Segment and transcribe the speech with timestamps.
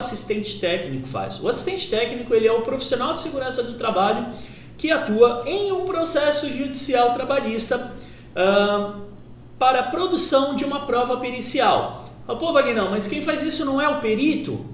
[0.00, 1.42] assistente técnico faz?
[1.42, 4.28] O assistente técnico ele é o profissional de segurança do trabalho
[4.76, 7.96] que atua em um processo judicial trabalhista
[8.30, 9.00] uh,
[9.58, 12.08] para a produção de uma prova pericial.
[12.28, 14.64] Ah, pô, Wagner, mas quem faz isso não é o perito?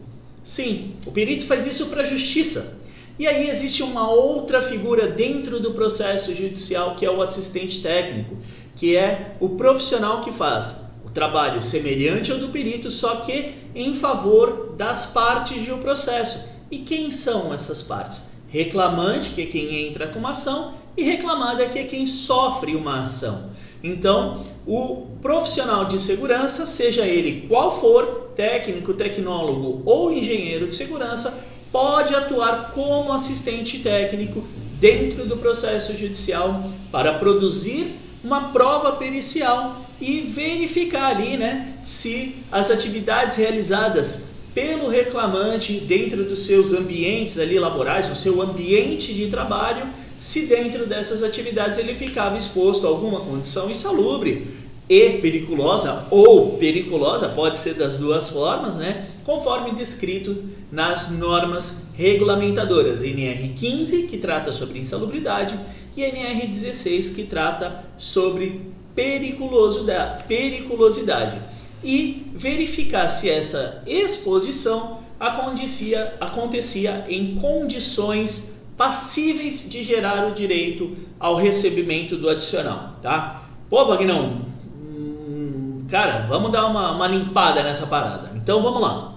[0.42, 2.82] Sim, o perito faz isso para a justiça.
[3.18, 8.36] E aí existe uma outra figura dentro do processo judicial que é o assistente técnico,
[8.77, 10.84] que é o profissional que faz
[11.14, 16.48] trabalho semelhante ao do perito, só que em favor das partes de um processo.
[16.70, 18.34] E quem são essas partes?
[18.48, 23.02] Reclamante, que é quem entra com uma ação, e reclamada, que é quem sofre uma
[23.02, 23.50] ação.
[23.82, 31.44] Então, o profissional de segurança, seja ele qual for, técnico, tecnólogo ou engenheiro de segurança,
[31.70, 34.44] pode atuar como assistente técnico
[34.80, 42.70] dentro do processo judicial para produzir uma prova pericial e verificar ali, né, se as
[42.70, 49.86] atividades realizadas pelo reclamante dentro dos seus ambientes ali laborais, no seu ambiente de trabalho,
[50.19, 54.46] se dentro dessas atividades ele ficava exposto a alguma condição insalubre
[54.88, 59.08] e periculosa ou periculosa, pode ser das duas formas, né?
[59.24, 65.58] Conforme descrito nas normas regulamentadoras NR15, que trata sobre insalubridade,
[65.96, 68.61] e NR16, que trata sobre
[68.95, 71.41] periculosidade.
[71.83, 81.36] E verificar se essa exposição acontecia, acontecia em condições passíveis de gerar o direito ao
[81.36, 83.42] recebimento do adicional, tá?
[83.70, 84.42] Pô, Vagnão,
[84.77, 88.33] hum, cara, vamos dar uma, uma limpada nessa parada.
[88.34, 89.14] Então vamos lá.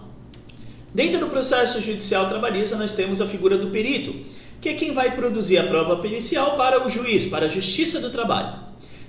[0.93, 4.15] Dentro do processo judicial trabalhista, nós temos a figura do perito,
[4.61, 8.09] que é quem vai produzir a prova pericial para o juiz, para a Justiça do
[8.09, 8.66] Trabalho.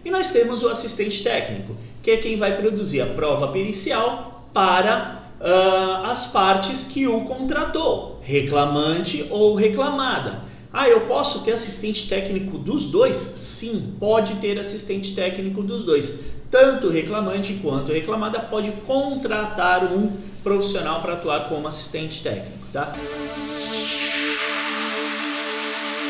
[0.09, 5.23] E nós temos o assistente técnico, que é quem vai produzir a prova pericial para
[5.39, 10.41] uh, as partes que o contratou, reclamante ou reclamada.
[10.73, 13.19] Ah, eu posso ter assistente técnico dos dois?
[13.19, 16.21] Sim, pode ter assistente técnico dos dois.
[16.51, 20.11] Tanto o reclamante quanto reclamada pode contratar um
[20.43, 22.95] profissional para atuar como assistente técnico, tá?